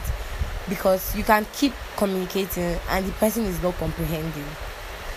because 0.70 1.16
you 1.16 1.24
can 1.24 1.46
keep 1.54 1.74
communicating 1.98 2.78
and 2.90 3.06
the 3.06 3.12
person 3.14 3.44
is 3.46 3.62
not 3.62 3.76
comprehending. 3.78 4.46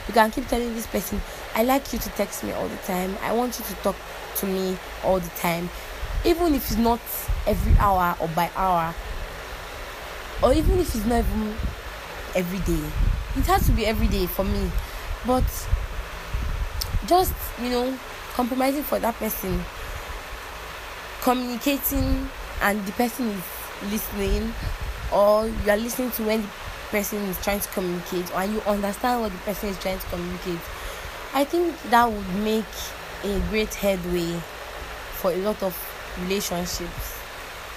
You 0.08 0.14
can 0.14 0.30
keep 0.30 0.46
telling 0.48 0.74
this 0.74 0.86
person, 0.86 1.20
I 1.54 1.64
like 1.64 1.92
you 1.92 1.98
to 1.98 2.08
text 2.10 2.44
me 2.44 2.52
all 2.52 2.68
the 2.68 2.76
time, 2.78 3.16
I 3.22 3.32
want 3.32 3.58
you 3.58 3.64
to 3.64 3.74
talk 3.82 3.96
to 4.36 4.46
me 4.46 4.78
all 5.04 5.20
the 5.20 5.28
time, 5.30 5.68
even 6.24 6.54
if 6.54 6.70
it's 6.70 6.76
not 6.76 7.00
every 7.46 7.76
hour 7.78 8.16
or 8.20 8.28
by 8.28 8.50
hour, 8.56 8.94
or 10.42 10.52
even 10.52 10.78
if 10.78 10.94
it's 10.94 11.04
not 11.06 11.18
even 11.18 11.54
every 12.34 12.60
day. 12.60 12.84
It 13.36 13.46
has 13.46 13.66
to 13.66 13.72
be 13.72 13.84
every 13.84 14.08
day 14.08 14.26
for 14.26 14.44
me, 14.44 14.70
but 15.26 15.44
just 17.06 17.34
you 17.62 17.70
know, 17.70 17.98
compromising 18.34 18.82
for 18.82 18.98
that 18.98 19.14
person 19.16 19.62
communicating 21.26 22.30
and 22.62 22.86
the 22.86 22.92
person 22.92 23.26
is 23.26 23.42
listening 23.90 24.54
or 25.12 25.48
you 25.48 25.70
are 25.72 25.76
listening 25.76 26.08
to 26.12 26.22
when 26.22 26.40
the 26.40 26.48
person 26.92 27.18
is 27.24 27.36
trying 27.42 27.58
to 27.58 27.68
communicate 27.70 28.32
or 28.32 28.44
you 28.44 28.60
understand 28.60 29.20
what 29.20 29.32
the 29.32 29.38
person 29.38 29.68
is 29.70 29.78
trying 29.80 29.98
to 29.98 30.06
communicate 30.06 30.60
i 31.34 31.42
think 31.42 31.74
that 31.90 32.04
would 32.08 32.34
make 32.44 32.64
a 33.24 33.40
great 33.50 33.74
headway 33.74 34.38
for 35.14 35.32
a 35.32 35.36
lot 35.38 35.60
of 35.64 35.74
relationships 36.22 37.18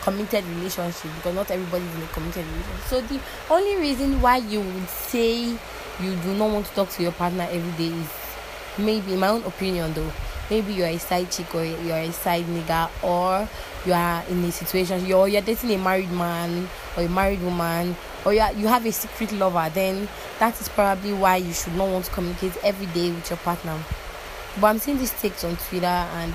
committed 0.03 0.45
relationship 0.45 1.09
because 1.15 1.33
not 1.33 1.49
everybody 1.49 1.83
is 1.85 1.95
in 1.95 2.03
a 2.03 2.07
committed 2.07 2.45
relationship. 2.45 2.85
So 2.85 3.01
the 3.01 3.19
only 3.49 3.77
reason 3.77 4.21
why 4.21 4.37
you 4.37 4.61
would 4.61 4.89
say 4.89 5.49
you 5.99 6.15
do 6.23 6.35
not 6.35 6.51
want 6.51 6.67
to 6.67 6.73
talk 6.73 6.89
to 6.91 7.03
your 7.03 7.11
partner 7.13 7.47
every 7.49 7.71
day 7.83 7.93
is 7.97 8.07
maybe 8.77 9.13
in 9.13 9.19
my 9.19 9.29
own 9.29 9.43
opinion 9.43 9.93
though 9.93 10.11
maybe 10.49 10.73
you're 10.73 10.87
a 10.87 10.97
side 10.97 11.29
chick 11.31 11.53
or 11.53 11.63
you're 11.63 11.97
a 11.97 12.11
side 12.11 12.45
nigga 12.45 12.89
or 13.03 13.47
you 13.85 13.93
are 13.93 14.23
in 14.29 14.43
a 14.43 14.51
situation 14.51 15.05
you're 15.05 15.27
you're 15.27 15.41
dating 15.41 15.71
a 15.71 15.77
married 15.77 16.11
man 16.11 16.67
or 16.97 17.03
a 17.03 17.09
married 17.09 17.41
woman 17.41 17.95
or 18.25 18.33
you, 18.33 18.39
are, 18.39 18.53
you 18.53 18.67
have 18.67 18.85
a 18.85 18.91
secret 18.91 19.31
lover 19.33 19.69
then 19.73 20.07
that 20.39 20.59
is 20.59 20.69
probably 20.69 21.13
why 21.13 21.37
you 21.37 21.53
should 21.53 21.75
not 21.75 21.89
want 21.89 22.05
to 22.05 22.11
communicate 22.11 22.55
every 22.63 22.85
day 22.87 23.11
with 23.11 23.29
your 23.29 23.37
partner. 23.37 23.77
But 24.59 24.67
i'm 24.67 24.79
seeing 24.79 24.97
these 24.97 25.13
takes 25.21 25.43
on 25.43 25.55
twitter 25.57 25.85
and 25.85 26.33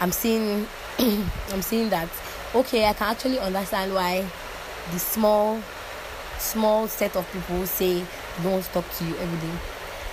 i'm 0.00 0.12
seeing 0.12 0.66
i'm 0.98 1.62
seeing 1.62 1.90
that 1.90 2.08
okay 2.54 2.86
i 2.86 2.92
can 2.92 3.10
actually 3.10 3.38
understand 3.38 3.92
why 3.92 4.24
the 4.92 4.98
small 4.98 5.60
small 6.38 6.86
set 6.86 7.16
of 7.16 7.30
people 7.32 7.66
say 7.66 8.04
don't 8.42 8.64
talk 8.66 8.84
to 8.92 9.04
you 9.04 9.16
every 9.16 9.48
day 9.48 9.56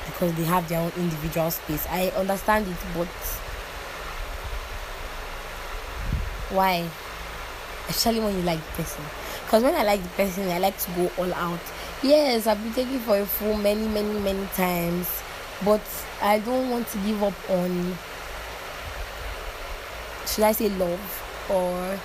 because 0.05 0.33
they 0.36 0.43
have 0.43 0.67
their 0.69 0.79
own 0.79 0.91
individual 0.98 1.51
space. 1.51 1.86
I 1.89 2.10
understand 2.10 2.67
it, 2.67 2.77
but 2.95 3.07
why? 6.53 6.88
Especially 7.89 8.22
when 8.22 8.36
you 8.36 8.41
like 8.43 8.60
the 8.60 8.83
person. 8.83 9.03
Because 9.45 9.63
when 9.63 9.75
I 9.75 9.83
like 9.83 10.01
the 10.01 10.10
person, 10.10 10.50
I 10.50 10.60
like 10.60 10.77
to 10.79 10.91
go 10.91 11.12
all 11.17 11.33
out. 11.33 11.60
Yes, 12.01 12.48
I've 12.48 12.62
been 12.62 12.74
taking 12.74 13.00
for 13.00 13.17
a 13.17 13.25
fool 13.25 13.57
many, 13.57 13.88
many, 13.88 14.19
many 14.19 14.45
times, 14.55 15.07
but 15.63 15.81
I 16.22 16.39
don't 16.39 16.69
want 16.69 16.88
to 16.89 16.98
give 17.00 17.22
up 17.24 17.33
on, 17.50 17.98
should 20.27 20.43
I 20.43 20.51
say, 20.51 20.69
love 20.69 21.00
or 21.50 22.00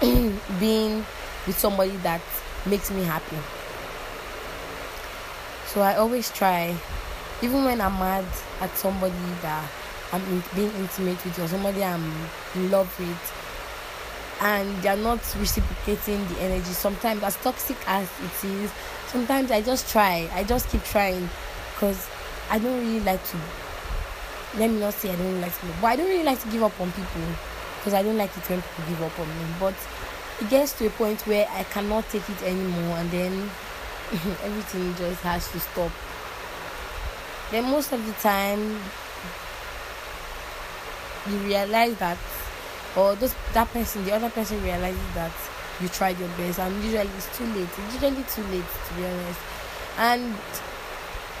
being 0.60 1.04
with 1.46 1.58
somebody 1.58 1.96
that 1.98 2.20
makes 2.66 2.90
me 2.90 3.02
happy. 3.02 3.38
So 5.66 5.80
I 5.80 5.96
always 5.96 6.30
try 6.30 6.76
even 7.42 7.64
when 7.64 7.80
I'm 7.80 7.98
mad 7.98 8.24
at 8.60 8.76
somebody 8.76 9.14
that 9.42 9.70
I'm 10.12 10.22
in, 10.22 10.42
being 10.54 10.72
intimate 10.74 11.24
with 11.24 11.38
or 11.38 11.48
somebody 11.48 11.82
I'm 11.82 12.04
in 12.54 12.70
love 12.70 12.90
with 12.98 13.36
and 14.42 14.82
they're 14.82 14.96
not 14.96 15.18
reciprocating 15.38 16.26
the 16.28 16.40
energy 16.40 16.72
sometimes 16.72 17.22
as 17.22 17.36
toxic 17.36 17.76
as 17.86 18.08
it 18.22 18.44
is 18.44 18.70
sometimes 19.06 19.50
I 19.50 19.60
just 19.60 19.90
try. 19.90 20.28
I 20.32 20.44
just 20.44 20.68
keep 20.68 20.84
trying 20.84 21.28
because 21.74 22.08
I 22.50 22.58
don't 22.58 22.78
really 22.78 23.00
like 23.00 23.24
to 23.26 23.36
let 24.56 24.70
me 24.70 24.80
not 24.80 24.94
say 24.94 25.10
I 25.10 25.16
don't 25.16 25.26
really 25.26 25.40
like 25.40 25.58
to 25.60 25.66
but 25.80 25.86
I 25.86 25.96
don't 25.96 26.08
really 26.08 26.24
like 26.24 26.40
to 26.42 26.48
give 26.48 26.62
up 26.62 26.78
on 26.80 26.92
people 26.92 27.22
because 27.78 27.94
I 27.94 28.02
don't 28.02 28.18
like 28.18 28.36
it 28.36 28.48
when 28.48 28.60
people 28.60 28.84
give 28.88 29.02
up 29.02 29.18
on 29.18 29.28
me. 29.28 29.44
But 29.58 29.74
it 30.40 30.50
gets 30.50 30.72
to 30.78 30.86
a 30.86 30.90
point 30.90 31.26
where 31.26 31.48
I 31.50 31.64
cannot 31.64 32.08
take 32.10 32.28
it 32.28 32.42
anymore 32.42 32.98
and 32.98 33.10
then 33.10 33.50
everything 34.42 34.94
just 34.96 35.22
has 35.22 35.50
to 35.52 35.60
stop 35.60 35.90
then 37.50 37.64
most 37.70 37.92
of 37.92 38.04
the 38.06 38.12
time 38.14 38.78
you 41.28 41.36
realize 41.38 41.96
that 41.98 42.18
or 42.96 43.14
those 43.16 43.34
that 43.52 43.68
person 43.72 44.04
the 44.04 44.12
other 44.12 44.30
person 44.30 44.62
realizes 44.62 45.14
that 45.14 45.32
you 45.80 45.88
tried 45.88 46.18
your 46.18 46.28
best 46.30 46.58
and 46.58 46.74
usually 46.84 47.08
it's 47.16 47.36
too 47.36 47.46
late. 47.46 47.68
It's 47.78 47.94
usually 47.94 48.22
too 48.24 48.42
late 48.52 48.64
to 48.88 48.94
be 48.94 49.06
honest. 49.06 49.40
And 49.98 50.34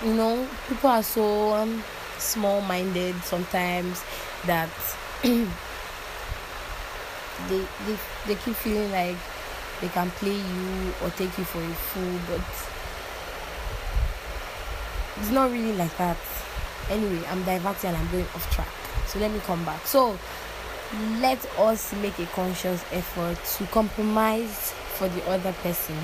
you 0.04 0.14
know 0.14 0.46
people 0.68 0.90
are 0.90 1.02
so 1.02 1.52
um, 1.54 1.82
small 2.18 2.60
minded 2.62 3.16
sometimes 3.22 4.02
that 4.46 4.70
they, 5.22 5.44
they 7.48 7.98
they 8.26 8.34
keep 8.36 8.54
feeling 8.54 8.90
like 8.92 9.16
they 9.80 9.88
can 9.88 10.10
play 10.12 10.36
you 10.36 10.92
or 11.02 11.10
take 11.10 11.36
you 11.38 11.44
for 11.44 11.60
a 11.62 11.74
fool 11.74 12.18
but 12.28 12.40
it's 15.20 15.30
not 15.30 15.50
really 15.50 15.72
like 15.74 15.96
that. 15.98 16.16
Anyway, 16.90 17.22
I'm 17.28 17.42
diverting 17.44 17.90
and 17.90 17.96
I'm 17.98 18.10
going 18.10 18.24
off 18.34 18.50
track. 18.52 18.68
So 19.06 19.18
let 19.18 19.30
me 19.30 19.40
come 19.40 19.64
back. 19.64 19.86
So 19.86 20.18
let 21.20 21.44
us 21.58 21.92
make 21.94 22.18
a 22.18 22.26
conscious 22.26 22.84
effort 22.92 23.38
to 23.56 23.66
compromise 23.66 24.72
for 24.94 25.08
the 25.08 25.24
other 25.30 25.52
person, 25.62 25.96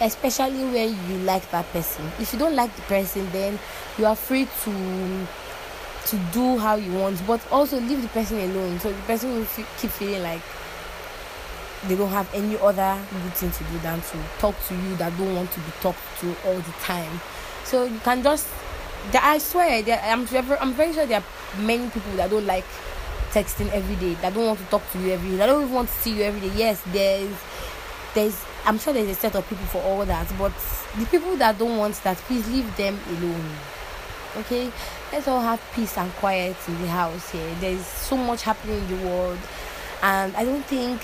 especially 0.00 0.64
when 0.64 0.90
you 1.10 1.18
like 1.24 1.50
that 1.50 1.66
person. 1.72 2.04
If 2.20 2.32
you 2.32 2.38
don't 2.38 2.54
like 2.54 2.74
the 2.76 2.82
person, 2.82 3.28
then 3.30 3.58
you 3.98 4.06
are 4.06 4.16
free 4.16 4.46
to 4.64 5.26
to 6.06 6.16
do 6.32 6.58
how 6.58 6.74
you 6.74 6.92
want, 6.92 7.18
but 7.26 7.40
also 7.50 7.80
leave 7.80 8.02
the 8.02 8.08
person 8.08 8.38
alone. 8.38 8.78
So 8.80 8.90
the 8.92 9.02
person 9.02 9.34
will 9.34 9.42
f- 9.42 9.80
keep 9.80 9.90
feeling 9.90 10.22
like 10.22 10.42
they 11.88 11.96
don't 11.96 12.10
have 12.10 12.28
any 12.34 12.58
other 12.58 12.98
good 13.10 13.34
thing 13.34 13.50
to 13.50 13.64
do 13.64 13.78
than 13.78 14.00
to 14.02 14.18
talk 14.38 14.54
to 14.68 14.74
you 14.74 14.96
that 14.96 15.16
don't 15.16 15.34
want 15.34 15.50
to 15.52 15.60
be 15.60 15.70
talked 15.80 15.98
to 16.20 16.34
all 16.46 16.56
the 16.56 16.72
time. 16.82 17.20
So 17.64 17.84
you 17.84 17.98
can 18.00 18.22
just 18.22 18.46
I 19.12 19.38
swear, 19.38 19.82
I'm, 20.04 20.26
I'm 20.60 20.72
very 20.72 20.92
sure 20.92 21.06
there 21.06 21.20
are 21.20 21.60
many 21.60 21.88
people 21.90 22.12
that 22.12 22.30
don't 22.30 22.46
like 22.46 22.64
texting 23.30 23.70
every 23.72 23.96
day, 23.96 24.14
that 24.22 24.34
don't 24.34 24.46
want 24.46 24.58
to 24.58 24.64
talk 24.66 24.82
to 24.92 24.98
you 24.98 25.12
every 25.12 25.30
day, 25.30 25.36
that 25.36 25.46
don't 25.46 25.62
even 25.62 25.74
want 25.74 25.88
to 25.88 25.94
see 25.96 26.16
you 26.16 26.22
every 26.22 26.48
day. 26.48 26.54
Yes, 26.56 26.82
there's, 26.92 27.34
there's, 28.14 28.44
I'm 28.64 28.78
sure 28.78 28.92
there's 28.92 29.08
a 29.08 29.14
set 29.14 29.34
of 29.34 29.48
people 29.48 29.66
for 29.66 29.82
all 29.82 30.04
that, 30.06 30.26
but 30.38 30.52
the 30.98 31.06
people 31.06 31.36
that 31.36 31.58
don't 31.58 31.76
want 31.76 31.94
that, 32.04 32.16
please 32.16 32.48
leave 32.50 32.74
them 32.76 32.98
alone. 33.08 33.50
Okay, 34.36 34.72
let's 35.12 35.28
all 35.28 35.40
have 35.40 35.62
peace 35.74 35.96
and 35.96 36.10
quiet 36.14 36.56
in 36.66 36.80
the 36.80 36.88
house 36.88 37.30
here. 37.30 37.54
There's 37.60 37.86
so 37.86 38.16
much 38.16 38.42
happening 38.42 38.78
in 38.78 38.88
the 38.88 39.06
world, 39.06 39.38
and 40.02 40.34
I 40.34 40.44
don't 40.44 40.64
think 40.64 41.00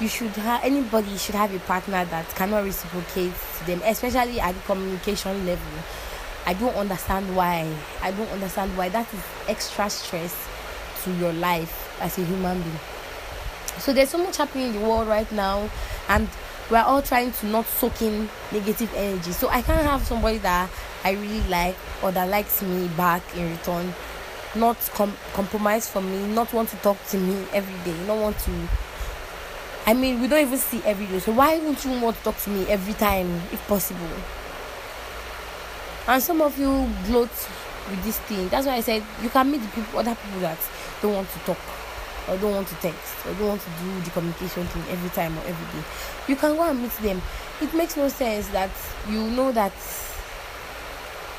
you 0.00 0.08
should 0.08 0.30
have 0.30 0.62
anybody 0.62 1.16
should 1.16 1.34
have 1.34 1.54
a 1.54 1.58
partner 1.60 2.04
that 2.04 2.28
cannot 2.34 2.64
reciprocate 2.64 3.32
to 3.58 3.66
them, 3.66 3.80
especially 3.84 4.40
at 4.40 4.54
the 4.54 4.60
communication 4.62 5.46
level 5.46 5.82
I 6.46 6.54
don't 6.54 6.76
understand 6.76 7.34
why. 7.34 7.68
I 8.00 8.12
don't 8.12 8.28
understand 8.28 8.76
why 8.76 8.88
that 8.90 9.12
is 9.12 9.20
extra 9.48 9.90
stress 9.90 10.32
to 11.02 11.12
your 11.14 11.32
life 11.32 11.98
as 12.00 12.18
a 12.18 12.24
human 12.24 12.62
being. 12.62 12.78
So 13.78 13.92
there's 13.92 14.10
so 14.10 14.18
much 14.18 14.36
happening 14.36 14.68
in 14.68 14.80
the 14.80 14.88
world 14.88 15.08
right 15.08 15.30
now, 15.32 15.68
and 16.08 16.28
we're 16.70 16.78
all 16.78 17.02
trying 17.02 17.32
to 17.32 17.46
not 17.46 17.66
soak 17.66 18.00
in 18.00 18.28
negative 18.52 18.94
energy. 18.94 19.32
So 19.32 19.48
I 19.48 19.60
can't 19.60 19.82
have 19.82 20.06
somebody 20.06 20.38
that 20.38 20.70
I 21.02 21.12
really 21.12 21.42
like 21.48 21.76
or 22.00 22.12
that 22.12 22.28
likes 22.28 22.62
me 22.62 22.86
back 22.96 23.22
in 23.36 23.50
return, 23.50 23.92
not 24.54 24.76
com- 24.94 25.16
compromise 25.32 25.88
for 25.88 26.00
me, 26.00 26.28
not 26.32 26.52
want 26.52 26.68
to 26.68 26.76
talk 26.76 27.04
to 27.08 27.18
me 27.18 27.44
every 27.52 27.74
day, 27.84 28.06
not 28.06 28.18
want 28.18 28.38
to. 28.38 28.68
I 29.86 29.94
mean, 29.94 30.20
we 30.20 30.26
don't 30.26 30.40
even 30.40 30.58
see 30.58 30.82
every 30.84 31.06
day. 31.06 31.20
So 31.20 31.30
why 31.30 31.58
would 31.60 31.84
you 31.84 32.00
want 32.00 32.16
to 32.16 32.22
talk 32.24 32.36
to 32.38 32.50
me 32.50 32.66
every 32.66 32.94
time, 32.94 33.30
if 33.52 33.64
possible? 33.68 34.10
And 36.08 36.20
some 36.20 36.42
of 36.42 36.58
you 36.58 36.88
gloat 37.06 37.30
with 37.88 38.02
this 38.02 38.18
thing. 38.20 38.48
That's 38.48 38.66
why 38.66 38.74
I 38.74 38.80
said 38.80 39.04
you 39.22 39.28
can 39.28 39.48
meet 39.48 39.62
the 39.62 39.68
people, 39.68 40.00
other 40.00 40.16
people 40.16 40.40
that 40.40 40.58
don't 41.00 41.14
want 41.14 41.30
to 41.30 41.38
talk 41.40 41.58
or 42.28 42.36
don't 42.38 42.52
want 42.52 42.66
to 42.66 42.74
text 42.76 43.14
or 43.26 43.34
don't 43.34 43.48
want 43.48 43.60
to 43.60 43.70
do 43.80 44.00
the 44.00 44.10
communication 44.10 44.66
thing 44.66 44.82
every 44.90 45.10
time 45.10 45.38
or 45.38 45.42
every 45.42 45.80
day. 45.80 45.86
You 46.26 46.34
can 46.34 46.56
go 46.56 46.68
and 46.68 46.82
meet 46.82 46.92
them. 46.98 47.22
It 47.60 47.72
makes 47.72 47.96
no 47.96 48.08
sense 48.08 48.48
that 48.48 48.70
you 49.08 49.22
know 49.30 49.52
that 49.52 49.72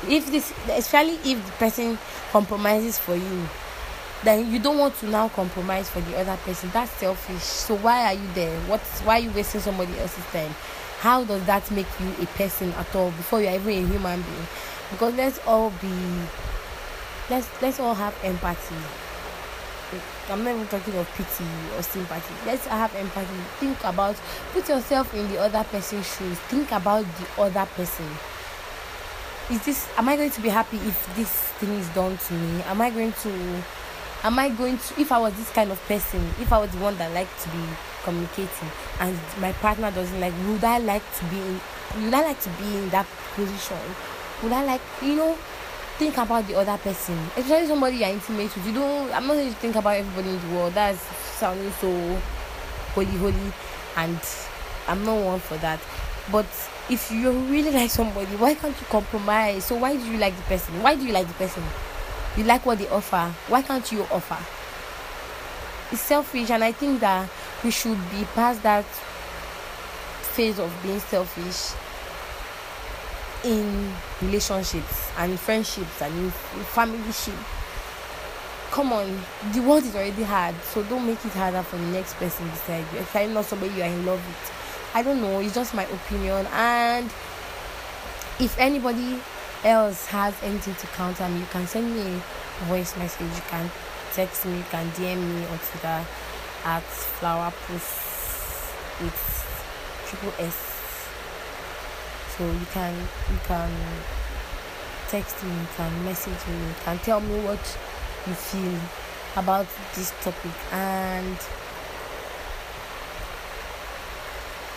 if 0.08 0.30
this, 0.30 0.54
especially 0.70 1.18
if 1.30 1.44
the 1.44 1.52
person 1.52 1.98
compromises 2.32 2.98
for 2.98 3.14
you, 3.14 3.48
then 4.24 4.50
you 4.52 4.58
don't 4.58 4.78
want 4.78 4.96
to 4.96 5.06
now 5.08 5.28
compromise 5.28 5.88
for 5.88 6.00
the 6.00 6.18
other 6.18 6.36
person. 6.38 6.70
That's 6.72 6.90
selfish. 6.92 7.42
So 7.42 7.76
why 7.76 8.04
are 8.04 8.14
you 8.14 8.28
there? 8.34 8.58
What's 8.62 9.00
why 9.00 9.18
are 9.18 9.22
you 9.22 9.30
wasting 9.30 9.60
somebody 9.60 9.98
else's 9.98 10.24
time? 10.26 10.54
how 10.98 11.22
does 11.24 11.44
that 11.46 11.70
make 11.70 11.86
you 12.00 12.10
a 12.20 12.26
person 12.36 12.72
at 12.72 12.96
all 12.96 13.10
before 13.12 13.40
you're 13.40 13.52
even 13.52 13.84
a 13.84 13.86
human 13.86 14.20
being 14.20 14.46
because 14.90 15.14
let's 15.14 15.38
all 15.46 15.70
be 15.80 15.94
let's 17.30 17.48
let's 17.62 17.78
all 17.78 17.94
have 17.94 18.14
empathy 18.24 18.74
i'm 20.28 20.42
not 20.42 20.54
even 20.56 20.66
talking 20.66 20.94
of 20.96 21.08
pity 21.14 21.48
or 21.76 21.82
sympathy 21.82 22.34
let's 22.46 22.66
have 22.66 22.92
empathy 22.96 23.40
think 23.60 23.78
about 23.84 24.16
put 24.52 24.68
yourself 24.68 25.14
in 25.14 25.28
the 25.28 25.38
other 25.38 25.62
person's 25.70 26.04
shoes 26.16 26.36
think 26.50 26.70
about 26.72 27.04
the 27.04 27.42
other 27.42 27.66
person 27.76 28.06
is 29.50 29.64
this 29.64 29.88
am 29.96 30.08
i 30.08 30.16
going 30.16 30.30
to 30.30 30.40
be 30.40 30.48
happy 30.48 30.78
if 30.78 31.14
this 31.14 31.30
thing 31.60 31.70
is 31.74 31.88
done 31.90 32.18
to 32.18 32.34
me 32.34 32.60
am 32.64 32.80
i 32.80 32.90
going 32.90 33.12
to 33.12 33.62
am 34.24 34.38
i 34.38 34.48
going 34.48 34.76
to 34.78 35.00
if 35.00 35.12
i 35.12 35.18
was 35.18 35.32
this 35.34 35.50
kind 35.50 35.70
of 35.70 35.80
person 35.86 36.20
if 36.40 36.52
i 36.52 36.58
was 36.58 36.70
the 36.70 36.78
one 36.78 36.96
that 36.98 37.12
liked 37.12 37.40
to 37.40 37.48
be 37.50 37.62
communicating 38.04 38.70
and 39.00 39.18
my 39.40 39.52
partner 39.52 39.90
doesn't 39.90 40.20
like 40.20 40.32
would 40.46 40.64
I 40.64 40.78
like 40.78 41.02
to 41.18 41.24
be 41.26 41.38
in 41.38 41.60
would 42.04 42.14
I 42.14 42.22
like 42.22 42.40
to 42.42 42.50
be 42.50 42.76
in 42.76 42.88
that 42.90 43.06
position? 43.34 43.78
Would 44.42 44.52
I 44.52 44.64
like 44.64 44.80
you 45.02 45.16
know 45.16 45.36
think 45.98 46.16
about 46.16 46.46
the 46.46 46.54
other 46.54 46.78
person, 46.78 47.18
especially 47.36 47.66
somebody 47.66 47.96
you're 47.96 48.08
intimate 48.08 48.54
with. 48.54 48.66
You 48.66 48.72
don't. 48.72 49.12
I'm 49.12 49.26
not 49.26 49.34
going 49.34 49.48
to 49.52 49.58
think 49.58 49.74
about 49.74 49.96
everybody 49.96 50.30
in 50.30 50.48
the 50.48 50.54
world. 50.54 50.74
That's 50.74 51.00
sounding 51.38 51.72
so 51.80 52.20
holy, 52.94 53.06
holy, 53.06 53.52
and 53.96 54.20
I'm 54.86 55.04
not 55.04 55.24
one 55.24 55.40
for 55.40 55.56
that. 55.58 55.80
But 56.30 56.46
if 56.88 57.10
you 57.10 57.32
really 57.32 57.70
like 57.80 57.90
somebody, 57.90 58.36
why 58.36 58.54
can't 58.54 58.78
you 58.80 58.86
compromise? 58.86 59.64
So 59.64 59.74
why 59.74 59.96
do 59.96 60.04
you 60.04 60.18
like 60.18 60.36
the 60.36 60.42
person? 60.42 60.82
Why 60.82 60.94
do 60.94 61.04
you 61.04 61.12
like 61.12 61.26
the 61.26 61.34
person? 61.34 61.64
You 62.38 62.44
like 62.44 62.64
what 62.64 62.78
they 62.78 62.88
offer. 62.88 63.34
Why 63.48 63.62
can't 63.62 63.90
you 63.90 64.02
offer? 64.12 64.38
It's 65.92 66.00
selfish, 66.00 66.50
and 66.50 66.62
I 66.62 66.70
think 66.70 67.00
that 67.00 67.28
we 67.64 67.72
should 67.72 67.98
be 68.12 68.24
past 68.36 68.62
that 68.62 68.84
phase 68.84 70.60
of 70.60 70.72
being 70.84 71.00
selfish 71.00 71.74
in 73.42 73.92
relationships 74.22 75.10
and 75.18 75.38
friendships 75.40 76.00
and 76.00 76.16
in 76.16 76.30
family 76.30 77.10
ship. 77.10 77.34
Come 78.70 78.92
on, 78.92 79.20
the 79.52 79.60
world 79.62 79.82
is 79.82 79.96
already 79.96 80.22
hard, 80.22 80.54
so 80.62 80.84
don't 80.84 81.06
make 81.06 81.24
it 81.24 81.32
harder 81.32 81.64
for 81.64 81.76
the 81.76 81.86
next 81.86 82.14
person 82.14 82.48
beside 82.50 82.84
you. 82.92 83.00
If 83.00 83.16
I'm 83.16 83.34
not 83.34 83.46
somebody 83.46 83.72
you 83.74 83.82
are 83.82 83.86
in 83.86 84.06
love 84.06 84.24
with, 84.24 84.52
I 84.94 85.02
don't 85.02 85.20
know. 85.20 85.40
It's 85.40 85.56
just 85.56 85.74
my 85.74 85.86
opinion, 85.86 86.46
and 86.52 87.06
if 88.38 88.56
anybody 88.60 89.18
else 89.64 90.06
has 90.06 90.34
anything 90.42 90.74
to 90.74 90.86
counter 90.88 91.28
me, 91.28 91.40
you 91.40 91.46
can 91.46 91.66
send 91.66 91.94
me 91.94 92.20
a 92.60 92.64
voice 92.64 92.96
message. 92.96 93.34
You 93.34 93.42
can 93.48 93.70
text 94.12 94.46
me. 94.46 94.56
You 94.56 94.64
can 94.70 94.86
DM 94.92 95.16
me 95.16 95.46
on 95.46 95.58
Twitter 95.58 96.04
at 96.64 96.82
flower 96.82 97.52
post 97.66 98.72
with 99.00 99.18
triple 100.06 100.32
S. 100.38 100.56
So 102.36 102.44
you 102.46 102.66
can 102.72 102.94
you 102.94 103.38
can 103.44 103.70
text 105.08 105.42
me, 105.42 105.50
you 105.50 105.66
can 105.76 106.04
message 106.04 106.46
me, 106.46 106.68
you 106.68 106.74
can 106.84 106.98
tell 106.98 107.20
me 107.20 107.40
what 107.40 107.78
you 108.26 108.34
feel 108.34 108.78
about 109.36 109.66
this 109.94 110.12
topic 110.22 110.52
and 110.72 111.38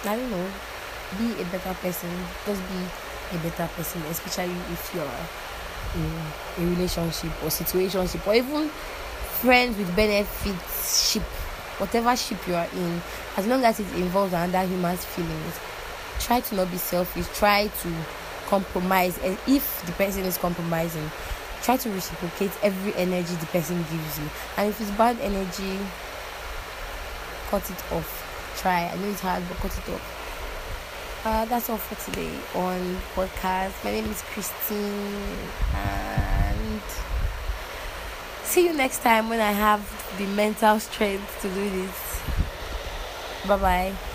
I 0.04 0.16
don't 0.16 0.32
know, 0.32 0.48
be 1.20 1.42
a 1.42 1.46
better 1.46 1.74
person. 1.76 2.10
Just 2.46 2.62
be 2.70 3.11
a 3.34 3.38
better 3.38 3.68
person, 3.76 4.02
especially 4.04 4.54
if 4.72 4.92
you're 4.94 5.04
in 5.96 6.68
a 6.68 6.76
relationship 6.76 7.32
or 7.44 7.50
situationship 7.50 8.26
or 8.28 8.36
even 8.36 8.70
friends 8.70 9.78
with 9.78 9.94
benefits 9.96 11.12
ship, 11.12 11.24
whatever 11.80 12.16
ship 12.16 12.38
you 12.48 12.56
are 12.56 12.68
in, 12.76 13.02
as 13.38 13.48
long 13.48 13.64
as 13.64 13.80
it 13.80 13.92
involves 13.96 14.34
another 14.34 14.68
human's 14.68 15.04
feelings, 15.04 15.60
try 16.20 16.40
to 16.40 16.56
not 16.56 16.70
be 16.72 16.78
selfish. 16.78 17.28
Try 17.38 17.68
to 17.68 17.94
compromise, 18.48 19.18
and 19.20 19.38
if 19.48 19.84
the 19.86 19.92
person 19.94 20.24
is 20.24 20.38
compromising, 20.38 21.10
try 21.64 21.78
to 21.78 21.90
reciprocate 21.90 22.52
every 22.62 22.94
energy 22.96 23.34
the 23.36 23.46
person 23.48 23.78
gives 23.78 24.20
you. 24.20 24.30
And 24.58 24.70
if 24.70 24.82
it's 24.82 24.92
bad 24.92 25.18
energy, 25.20 25.80
cut 27.50 27.70
it 27.70 27.94
off. 27.94 28.54
Try. 28.58 28.90
I 28.90 28.96
know 28.98 29.10
it's 29.10 29.22
hard, 29.22 29.44
but 29.48 29.58
cut 29.58 29.78
it 29.78 29.94
off. 29.94 30.21
Uh, 31.24 31.46
that's 31.46 31.70
all 31.70 31.78
for 31.78 31.96
today 32.04 32.34
on 32.56 32.98
podcast. 33.14 33.84
My 33.84 33.92
name 33.92 34.06
is 34.06 34.24
Christine, 34.34 35.38
and 35.76 36.82
see 38.44 38.66
you 38.66 38.74
next 38.74 39.04
time 39.04 39.30
when 39.30 39.40
I 39.40 39.52
have 39.52 39.82
the 40.18 40.26
mental 40.26 40.80
strength 40.80 41.42
to 41.44 41.50
do 41.50 41.70
this. 41.70 42.22
Bye 43.48 43.58
bye. 43.58 44.11